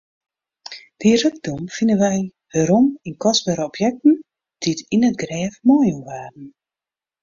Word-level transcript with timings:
Dy 0.99 1.11
rykdom 1.23 1.61
fine 1.75 1.97
wy 2.01 2.15
werom 2.53 2.87
yn 3.07 3.19
kostbere 3.25 3.67
objekten 3.69 4.15
dy't 4.61 4.85
yn 4.95 5.07
it 5.09 5.15
grêf 5.23 5.53
meijûn 5.67 6.05
waarden. 6.07 6.47